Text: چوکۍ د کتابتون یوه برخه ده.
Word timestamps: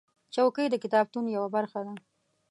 چوکۍ 0.33 0.67
د 0.69 0.75
کتابتون 0.83 1.25
یوه 1.35 1.49
برخه 1.55 1.79
ده. 1.85 1.93